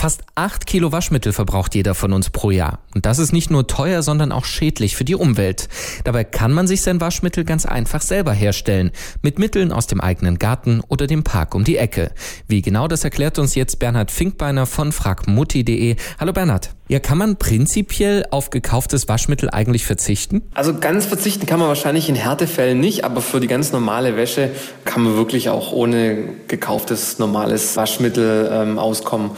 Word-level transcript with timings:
Fast 0.00 0.22
acht 0.34 0.66
Kilo 0.66 0.92
Waschmittel 0.92 1.34
verbraucht 1.34 1.74
jeder 1.74 1.94
von 1.94 2.14
uns 2.14 2.30
pro 2.30 2.50
Jahr. 2.50 2.78
Und 2.94 3.04
das 3.04 3.18
ist 3.18 3.34
nicht 3.34 3.50
nur 3.50 3.66
teuer, 3.66 4.02
sondern 4.02 4.32
auch 4.32 4.46
schädlich 4.46 4.96
für 4.96 5.04
die 5.04 5.14
Umwelt. 5.14 5.68
Dabei 6.04 6.24
kann 6.24 6.54
man 6.54 6.66
sich 6.66 6.80
sein 6.80 7.02
Waschmittel 7.02 7.44
ganz 7.44 7.66
einfach 7.66 8.00
selber 8.00 8.32
herstellen. 8.32 8.92
Mit 9.20 9.38
Mitteln 9.38 9.72
aus 9.72 9.88
dem 9.88 10.00
eigenen 10.00 10.38
Garten 10.38 10.80
oder 10.88 11.06
dem 11.06 11.22
Park 11.22 11.54
um 11.54 11.64
die 11.64 11.76
Ecke. 11.76 12.12
Wie 12.48 12.62
genau 12.62 12.88
das 12.88 13.04
erklärt 13.04 13.38
uns 13.38 13.54
jetzt 13.54 13.78
Bernhard 13.78 14.10
Finkbeiner 14.10 14.64
von 14.64 14.92
fragmutti.de. 14.92 15.96
Hallo 16.18 16.32
Bernhard. 16.32 16.70
Ja, 16.88 16.98
kann 16.98 17.18
man 17.18 17.36
prinzipiell 17.36 18.24
auf 18.30 18.48
gekauftes 18.48 19.06
Waschmittel 19.06 19.50
eigentlich 19.50 19.84
verzichten? 19.84 20.40
Also 20.54 20.78
ganz 20.78 21.04
verzichten 21.04 21.44
kann 21.44 21.58
man 21.58 21.68
wahrscheinlich 21.68 22.08
in 22.08 22.14
Härtefällen 22.14 22.80
nicht, 22.80 23.04
aber 23.04 23.20
für 23.20 23.38
die 23.38 23.48
ganz 23.48 23.70
normale 23.70 24.16
Wäsche 24.16 24.50
kann 24.86 25.02
man 25.02 25.16
wirklich 25.16 25.50
auch 25.50 25.72
ohne 25.72 26.30
gekauftes 26.48 27.18
normales 27.18 27.76
Waschmittel 27.76 28.48
ähm, 28.50 28.78
auskommen. 28.78 29.32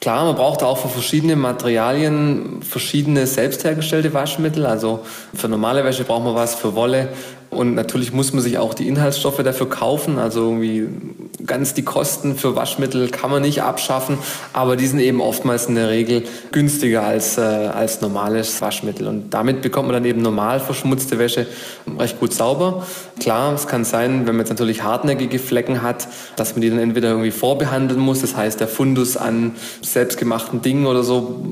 Klar, 0.00 0.24
man 0.24 0.36
braucht 0.36 0.62
auch 0.62 0.78
für 0.78 0.88
verschiedene 0.88 1.36
Materialien 1.36 2.62
verschiedene 2.62 3.26
selbst 3.26 3.64
hergestellte 3.64 4.12
Waschmittel. 4.12 4.66
Also 4.66 5.00
für 5.34 5.48
normale 5.48 5.84
Wäsche 5.84 6.04
braucht 6.04 6.24
man 6.24 6.34
was, 6.34 6.54
für 6.54 6.74
Wolle. 6.74 7.08
Und 7.56 7.74
natürlich 7.74 8.12
muss 8.12 8.32
man 8.32 8.42
sich 8.42 8.58
auch 8.58 8.74
die 8.74 8.86
Inhaltsstoffe 8.86 9.42
dafür 9.42 9.68
kaufen. 9.68 10.18
Also 10.18 10.42
irgendwie 10.42 10.88
ganz 11.44 11.74
die 11.74 11.82
Kosten 11.82 12.36
für 12.36 12.56
Waschmittel 12.56 13.08
kann 13.08 13.30
man 13.30 13.42
nicht 13.42 13.62
abschaffen, 13.62 14.18
aber 14.52 14.76
die 14.76 14.86
sind 14.86 15.00
eben 15.00 15.20
oftmals 15.20 15.66
in 15.66 15.74
der 15.74 15.88
Regel 15.88 16.24
günstiger 16.52 17.02
als, 17.02 17.38
äh, 17.38 17.40
als 17.40 18.00
normales 18.00 18.60
Waschmittel. 18.60 19.06
Und 19.06 19.30
damit 19.30 19.62
bekommt 19.62 19.88
man 19.88 19.94
dann 19.94 20.04
eben 20.04 20.22
normal 20.22 20.60
verschmutzte 20.60 21.18
Wäsche 21.18 21.46
recht 21.98 22.20
gut 22.20 22.32
sauber. 22.32 22.86
Klar, 23.20 23.54
es 23.54 23.66
kann 23.66 23.84
sein, 23.84 24.26
wenn 24.26 24.36
man 24.36 24.44
jetzt 24.44 24.50
natürlich 24.50 24.82
hartnäckige 24.82 25.38
Flecken 25.38 25.82
hat, 25.82 26.08
dass 26.36 26.52
man 26.52 26.60
die 26.60 26.70
dann 26.70 26.78
entweder 26.78 27.10
irgendwie 27.10 27.30
vorbehandeln 27.30 28.00
muss. 28.00 28.20
Das 28.20 28.36
heißt, 28.36 28.60
der 28.60 28.68
Fundus 28.68 29.16
an 29.16 29.52
selbstgemachten 29.82 30.62
Dingen 30.62 30.86
oder 30.86 31.02
so 31.02 31.42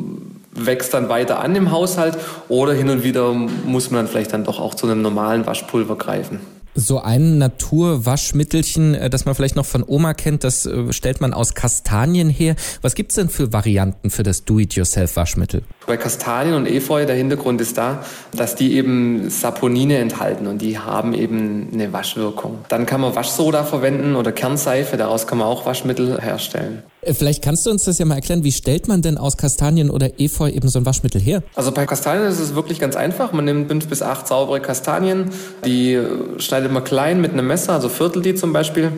wächst 0.54 0.94
dann 0.94 1.08
weiter 1.08 1.40
an 1.40 1.54
im 1.56 1.70
Haushalt 1.70 2.16
oder 2.48 2.72
hin 2.72 2.88
und 2.90 3.02
wieder 3.04 3.32
muss 3.32 3.90
man 3.90 4.00
dann 4.00 4.08
vielleicht 4.08 4.32
dann 4.32 4.44
doch 4.44 4.60
auch 4.60 4.74
zu 4.74 4.86
einem 4.86 5.02
normalen 5.02 5.46
Waschpulver 5.46 5.96
greifen. 5.96 6.40
So 6.76 7.00
ein 7.00 7.38
Naturwaschmittelchen, 7.38 8.96
äh, 8.96 9.08
das 9.08 9.26
man 9.26 9.36
vielleicht 9.36 9.54
noch 9.54 9.64
von 9.64 9.84
Oma 9.86 10.12
kennt, 10.12 10.42
das 10.42 10.66
äh, 10.66 10.92
stellt 10.92 11.20
man 11.20 11.32
aus 11.32 11.54
Kastanien 11.54 12.28
her. 12.28 12.56
Was 12.82 12.96
gibt's 12.96 13.14
denn 13.14 13.28
für 13.28 13.52
Varianten 13.52 14.10
für 14.10 14.24
das 14.24 14.44
Do-it-yourself-Waschmittel? 14.44 15.62
Bei 15.86 15.96
Kastanien 15.96 16.54
und 16.54 16.66
Efeu, 16.66 17.06
der 17.06 17.14
Hintergrund 17.14 17.60
ist 17.60 17.78
da, 17.78 18.04
dass 18.36 18.56
die 18.56 18.74
eben 18.74 19.30
Saponine 19.30 19.98
enthalten 19.98 20.48
und 20.48 20.62
die 20.62 20.76
haben 20.76 21.14
eben 21.14 21.68
eine 21.72 21.92
Waschwirkung. 21.92 22.58
Dann 22.68 22.86
kann 22.86 23.00
man 23.00 23.14
Waschsoda 23.14 23.62
verwenden 23.62 24.16
oder 24.16 24.32
Kernseife, 24.32 24.96
daraus 24.96 25.28
kann 25.28 25.38
man 25.38 25.46
auch 25.46 25.66
Waschmittel 25.66 26.20
herstellen. 26.20 26.82
Äh, 27.04 27.14
vielleicht 27.14 27.42
kannst 27.42 27.66
du 27.66 27.70
uns 27.70 27.84
das 27.84 27.98
ja 27.98 28.04
mal 28.04 28.16
erklären, 28.16 28.44
wie 28.44 28.52
stellt 28.52 28.88
man 28.88 29.02
denn 29.02 29.18
aus 29.18 29.36
Kastanien 29.36 29.90
oder 29.90 30.18
Efeu 30.18 30.48
eben 30.48 30.68
so 30.68 30.78
ein 30.78 30.86
Waschmittel 30.86 31.20
her? 31.20 31.42
Also 31.54 31.72
bei 31.72 31.86
Kastanien 31.86 32.26
ist 32.26 32.40
es 32.40 32.54
wirklich 32.54 32.80
ganz 32.80 32.96
einfach. 32.96 33.32
Man 33.32 33.44
nimmt 33.44 33.68
fünf 33.68 33.88
bis 33.88 34.02
acht 34.02 34.26
saubere 34.26 34.60
Kastanien, 34.60 35.30
die 35.64 36.00
schneidet 36.38 36.72
man 36.72 36.84
klein 36.84 37.20
mit 37.20 37.32
einem 37.32 37.46
Messer, 37.46 37.72
also 37.72 37.88
viertel 37.88 38.22
die 38.22 38.34
zum 38.34 38.52
Beispiel. 38.52 38.92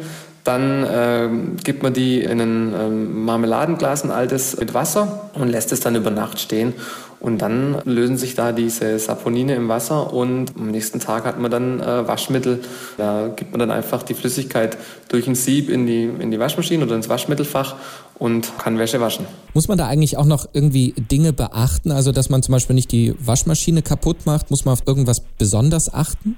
Dann 0.47 0.85
äh, 0.85 1.29
gibt 1.65 1.83
man 1.83 1.93
die 1.93 2.21
in 2.21 2.41
ein 2.41 2.75
ähm, 2.79 3.25
Marmeladenglas, 3.25 4.05
ein 4.05 4.13
altes, 4.13 4.57
mit 4.57 4.75
Wasser 4.75 5.31
und 5.35 5.49
lässt 5.49 5.73
es 5.73 5.81
dann 5.81 5.97
über 5.97 6.11
Nacht 6.11 6.39
stehen. 6.39 6.75
Und 7.19 7.39
dann 7.43 7.79
lösen 7.85 8.17
sich 8.17 8.35
da 8.37 8.53
diese 8.53 8.99
Saponine 8.99 9.57
im 9.57 9.69
Wasser 9.69 10.13
und 10.13 10.53
am 10.57 10.71
nächsten 10.71 11.01
Tag 11.01 11.25
hat 11.25 11.41
man 11.41 11.51
dann 11.51 11.81
äh, 11.81 12.07
Waschmittel. 12.07 12.61
Da 12.99 13.29
gibt 13.35 13.51
man 13.51 13.59
dann 13.59 13.71
einfach 13.71 14.05
die 14.05 14.15
Flüssigkeit 14.15 14.77
durch 15.09 15.27
ein 15.27 15.35
Sieb 15.35 15.69
in 15.69 15.87
die, 15.87 16.05
in 16.05 16.31
die 16.31 16.39
Waschmaschine 16.39 16.85
oder 16.85 16.95
ins 16.95 17.09
Waschmittelfach 17.09 17.75
und 18.19 18.53
kann 18.59 18.79
Wäsche 18.79 19.01
waschen. 19.01 19.27
Muss 19.55 19.67
man 19.67 19.79
da 19.79 19.89
eigentlich 19.89 20.17
auch 20.17 20.27
noch 20.27 20.47
irgendwie 20.53 20.93
Dinge 20.93 21.33
beachten? 21.33 21.91
Also, 21.91 22.13
dass 22.13 22.29
man 22.29 22.43
zum 22.43 22.53
Beispiel 22.53 22.75
nicht 22.75 22.93
die 22.93 23.15
Waschmaschine 23.19 23.83
kaputt 23.83 24.27
macht? 24.27 24.51
Muss 24.51 24.65
man 24.65 24.75
auf 24.75 24.83
irgendwas 24.87 25.21
besonders 25.39 25.93
achten? 25.93 26.37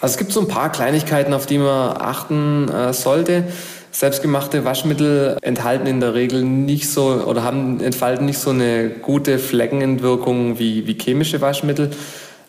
Also 0.00 0.14
es 0.14 0.18
gibt 0.18 0.32
so 0.32 0.40
ein 0.40 0.48
paar 0.48 0.70
Kleinigkeiten, 0.70 1.32
auf 1.32 1.46
die 1.46 1.58
man 1.58 1.96
achten 1.96 2.68
äh, 2.68 2.92
sollte. 2.92 3.44
Selbstgemachte 3.92 4.64
Waschmittel 4.66 5.38
enthalten 5.40 5.86
in 5.86 6.00
der 6.00 6.12
Regel 6.12 6.44
nicht 6.44 6.90
so 6.90 7.22
oder 7.26 7.42
haben, 7.42 7.80
entfalten 7.80 8.26
nicht 8.26 8.38
so 8.38 8.50
eine 8.50 8.90
gute 8.90 9.38
Fleckenentwirkung 9.38 10.58
wie, 10.58 10.86
wie 10.86 10.98
chemische 11.00 11.40
Waschmittel. 11.40 11.90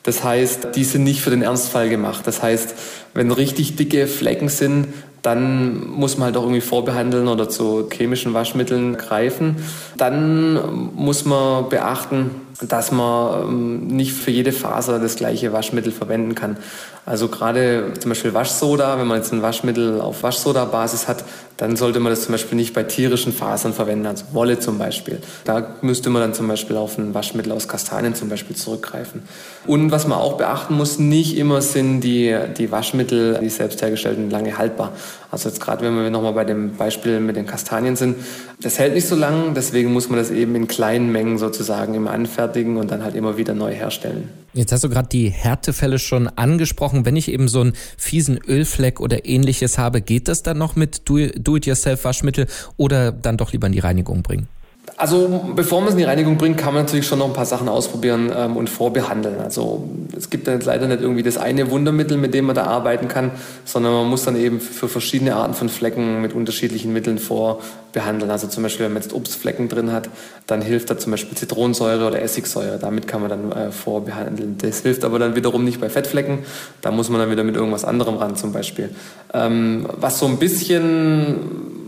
Das 0.04 0.26
heißt, 0.26 0.76
die 0.76 0.84
sind 0.84 1.06
nicht 1.06 1.22
für 1.22 1.30
den 1.30 1.44
Ernstfall 1.44 1.88
gemacht. 1.88 2.28
Das 2.28 2.44
heißt, 2.44 2.76
wenn 3.14 3.32
richtig 3.32 3.78
dicke 3.78 4.08
Flecken 4.08 4.50
sind, 4.50 4.88
dann 5.28 5.90
muss 5.90 6.18
man 6.18 6.28
halt 6.28 6.38
auch 6.38 6.44
irgendwie 6.44 6.62
vorbehandeln 6.62 7.28
oder 7.28 7.50
zu 7.50 7.90
chemischen 7.92 8.34
Waschmitteln 8.34 8.96
greifen. 8.96 9.58
Dann 9.98 10.94
muss 10.96 11.26
man 11.26 11.68
beachten, 11.68 12.32
dass 12.62 12.92
man 12.92 13.42
ähm, 13.42 13.88
nicht 13.88 14.14
für 14.14 14.32
jede 14.32 14.54
Faser 14.54 15.00
das 15.00 15.18
gleiche 15.18 15.54
Waschmittel 15.54 15.92
verwenden 15.92 16.34
kann. 16.34 16.58
Also 17.06 17.28
gerade 17.28 17.94
zum 18.00 18.10
Beispiel 18.10 18.34
Waschsoda, 18.34 19.00
wenn 19.00 19.08
man 19.08 19.18
jetzt 19.18 19.32
ein 19.32 19.42
Waschmittel 19.42 20.02
auf 20.02 20.24
Waschsoda-Basis 20.24 21.08
hat, 21.08 21.24
dann 21.58 21.76
sollte 21.76 22.00
man 22.00 22.12
das 22.12 22.24
zum 22.24 22.34
Beispiel 22.34 22.58
nicht 22.58 22.74
bei 22.74 22.84
tierischen 22.84 23.32
Fasern 23.32 23.74
verwenden, 23.74 24.06
also 24.06 24.26
Wolle 24.34 24.60
zum 24.60 24.78
Beispiel. 24.78 25.20
Da 25.46 25.76
müsste 25.82 26.10
man 26.10 26.22
dann 26.22 26.34
zum 26.34 26.48
Beispiel 26.48 26.76
auf 26.76 26.98
ein 26.98 27.14
Waschmittel 27.14 27.52
aus 27.52 27.68
Kastanien 27.68 28.14
zum 28.16 28.30
Beispiel 28.30 28.56
zurückgreifen. 28.56 29.24
Und 29.66 29.92
was 29.92 30.08
man 30.08 30.18
auch 30.18 30.38
beachten 30.38 30.76
muss, 30.76 31.00
nicht 31.00 31.38
immer 31.38 31.62
sind 31.62 32.02
die, 32.02 32.36
die 32.58 32.72
Waschmittel, 32.72 33.40
die 33.42 33.50
selbst 33.50 33.82
hergestellten, 33.82 34.30
lange 34.30 34.58
haltbar. 34.58 34.92
Also 35.30 35.50
jetzt 35.50 35.60
gerade, 35.60 35.86
wenn 35.86 35.96
wir 35.96 36.10
nochmal 36.10 36.34
bei 36.34 36.46
dem 36.46 36.76
Beispiel 36.76 37.20
mit 37.20 37.36
den 37.36 37.46
Kastanien 37.46 37.96
sind, 37.96 38.16
das 38.62 38.80
hält 38.80 38.94
nicht 38.94 39.08
so 39.08 39.16
lang, 39.16 39.54
deswegen 39.54 39.92
muss 39.92 40.10
man 40.10 40.18
das 40.20 40.32
eben 40.32 40.56
in 40.56 40.68
kleinen 40.68 41.12
Mengen 41.12 41.38
sozusagen 41.38 41.94
immer 41.96 42.12
anfertigen 42.12 42.78
und 42.78 42.92
dann 42.92 43.04
halt 43.04 43.16
immer 43.16 43.38
wieder 43.38 43.54
neu 43.54 43.74
herstellen. 43.74 44.30
Jetzt 44.54 44.72
hast 44.72 44.84
du 44.84 44.90
gerade 44.90 45.10
die 45.10 45.30
Härtefälle 45.30 46.00
schon 46.00 46.28
angesprochen. 46.28 47.06
Wenn 47.06 47.16
ich 47.16 47.30
eben 47.32 47.48
so 47.48 47.62
einen 47.62 47.74
fiesen 47.98 48.40
Ölfleck 48.48 49.00
oder 49.00 49.26
ähnliches 49.26 49.78
habe, 49.78 50.02
geht 50.02 50.28
das 50.28 50.44
dann 50.44 50.58
noch 50.58 50.76
mit 50.76 51.10
Do-it-yourself-Waschmittel 51.10 52.48
oder 52.78 53.12
dann 53.12 53.38
doch 53.38 53.52
lieber 53.52 53.68
in 53.68 53.74
die 53.74 53.80
Reinigung 53.80 54.24
bringen? 54.24 54.48
Also 54.96 55.52
bevor 55.56 55.82
man 55.82 55.90
es 55.90 55.94
in 55.96 56.00
die 56.00 56.06
Reinigung 56.06 56.38
bringt, 56.38 56.58
kann 56.58 56.74
man 56.74 56.86
natürlich 56.86 57.06
schon 57.06 57.20
noch 57.20 57.28
ein 57.28 57.34
paar 57.34 57.46
Sachen 57.46 57.68
ausprobieren 57.68 58.32
ähm, 58.36 58.56
und 58.56 58.70
vorbehandeln. 58.70 59.40
Also 59.40 59.88
es 60.18 60.30
gibt 60.30 60.48
dann 60.48 60.62
leider 60.62 60.88
nicht 60.88 61.02
irgendwie 61.02 61.24
das 61.24 61.38
eine 61.38 61.70
Wundermittel, 61.70 62.18
mit 62.18 62.34
dem 62.34 62.46
man 62.46 62.56
da 62.56 62.64
arbeiten 62.64 63.08
kann, 63.08 63.32
sondern 63.66 63.94
man 63.94 64.08
muss 64.08 64.24
dann 64.24 64.36
eben 64.36 64.60
für 64.60 64.88
verschiedene 64.88 65.36
Arten 65.36 65.54
von 65.54 65.70
Flecken 65.70 66.22
mit 66.22 66.34
unterschiedlichen 66.34 66.94
Mitteln 66.94 67.20
vorbehandeln. 67.20 68.32
Also 68.32 68.48
zum 68.48 68.64
Beispiel, 68.64 68.86
wenn 68.86 68.94
man 68.94 69.04
jetzt 69.04 69.14
Obstflecken 69.14 69.68
drin 69.68 69.92
hat, 69.92 70.10
dann 70.48 70.62
hilft 70.62 70.90
da 70.90 70.98
zum 70.98 71.12
Beispiel 71.12 71.38
Zitronensäure 71.38 72.08
oder 72.08 72.22
Essigsäure. 72.22 72.80
Damit 72.80 73.08
kann 73.08 73.22
man 73.22 73.30
dann 73.30 73.52
äh, 73.52 73.72
vorbehandeln. 73.72 74.58
Das 74.58 74.82
hilft 74.82 75.04
aber 75.04 75.20
dann 75.20 75.36
wiederum 75.36 75.64
nicht 75.64 75.82
bei 75.82 75.90
Fettflecken. 75.90 76.40
Da 76.82 76.92
muss 76.92 77.10
man 77.10 77.20
dann 77.20 77.30
wieder 77.30 77.44
mit 77.44 77.56
irgendwas 77.56 77.86
anderem 77.86 78.16
ran 78.16 78.36
zum 78.36 78.54
Beispiel. 78.54 78.90
Ähm, 79.34 79.86
was 80.00 80.18
so 80.18 80.26
ein 80.26 80.40
bisschen 80.40 81.36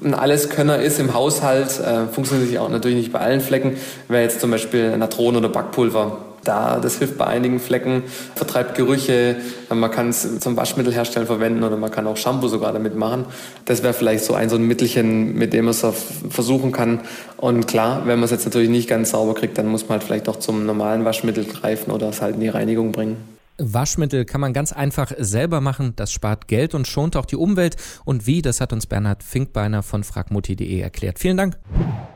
ein 0.04 0.14
Alleskönner 0.14 0.80
ist 0.80 1.00
im 1.00 1.14
Haushalt, 1.14 1.80
äh, 1.80 2.08
funktioniert 2.12 2.58
auch 2.58 2.70
natürlich 2.70 2.98
nicht 2.98 3.12
bei 3.12 3.20
allen 3.20 3.42
Flecken, 3.42 3.78
wäre 4.08 4.24
jetzt 4.24 4.40
zum 4.40 4.52
Beispiel 4.52 4.98
Natron 4.98 5.36
oder 5.36 5.50
Backpulver. 5.50 6.18
Da, 6.44 6.80
das 6.80 7.00
hilft 7.00 7.18
bei 7.18 7.28
einigen 7.28 7.60
Flecken, 7.60 8.04
vertreibt 8.34 8.76
Gerüche, 8.76 9.36
man 9.70 9.92
kann 9.92 10.10
es 10.10 10.40
zum 10.40 10.56
Waschmittel 10.56 10.94
herstellen 10.94 11.28
verwenden 11.28 11.64
oder 11.64 11.76
man 11.76 11.92
kann 11.92 12.08
auch 12.08 12.16
Shampoo 12.16 12.48
sogar 12.48 12.72
damit 12.72 12.96
machen. 12.96 13.26
Das 13.66 13.84
wäre 13.84 13.94
vielleicht 13.94 14.24
so 14.24 14.36
ein 14.36 14.50
so 14.50 14.56
ein 14.56 14.64
Mittelchen, 14.64 15.36
mit 15.36 15.52
dem 15.52 15.66
man 15.66 15.72
es 15.72 15.86
versuchen 16.30 16.72
kann. 16.72 17.02
Und 17.36 17.68
klar, 17.68 18.04
wenn 18.06 18.20
man 18.20 18.24
es 18.24 18.32
jetzt 18.32 18.46
natürlich 18.46 18.70
nicht 18.70 18.88
ganz 18.88 19.12
sauber 19.12 19.34
kriegt, 19.34 19.58
dann 19.58 19.68
muss 19.68 19.90
man 19.90 20.00
halt 20.00 20.04
vielleicht 20.04 20.30
auch 20.30 20.38
zum 20.38 20.66
normalen 20.66 21.04
Waschmittel 21.04 21.44
greifen 21.44 21.92
oder 21.92 22.08
es 22.08 22.22
halt 22.22 22.36
in 22.36 22.42
die 22.42 22.48
Reinigung 22.48 22.94
bringen. 22.94 23.39
Waschmittel 23.60 24.26
kann 24.26 24.42
man 24.42 24.54
ganz 24.54 24.72
einfach 24.72 25.12
selber 25.18 25.62
machen. 25.62 25.94
Das 25.96 26.12
spart 26.12 26.48
Geld 26.48 26.74
und 26.74 26.88
schont 26.88 27.16
auch 27.16 27.26
die 27.26 27.36
Umwelt. 27.36 27.76
Und 28.06 28.26
wie, 28.26 28.42
das 28.42 28.62
hat 28.62 28.74
uns 28.74 28.88
Bernhard 28.88 29.24
Finkbeiner 29.24 29.84
von 29.84 30.04
fragmutti.de 30.04 30.80
erklärt. 30.80 31.20
Vielen 31.20 31.38
Dank. 31.38 31.60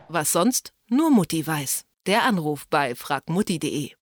Was 0.07 0.31
sonst 0.31 0.73
nur 0.89 1.11
Mutti 1.11 1.45
weiß. 1.45 1.85
Der 2.05 2.23
Anruf 2.23 2.67
bei 2.69 2.95
fragmutti.de. 2.95 3.93